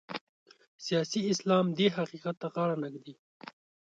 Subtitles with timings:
[0.85, 3.13] سیاسي اسلام دې حقیقت ته غاړه نه ږدي.